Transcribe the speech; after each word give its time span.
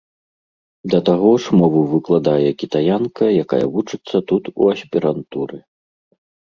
Да 0.93 0.99
таго 1.09 1.31
ж, 1.43 1.59
мову 1.59 1.83
выкладае 1.93 2.49
кітаянка, 2.63 3.25
якая 3.45 3.63
вучыцца 3.77 4.25
тут 4.35 4.43
у 4.61 4.73
аспірантуры. 4.75 5.57